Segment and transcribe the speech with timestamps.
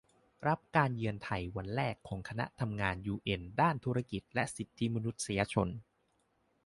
[0.47, 5.67] รับการเยือนไทยวันแรกของคณะทำงานยูเอ็นด้านธุรกิจและสิทธิมนุษยชน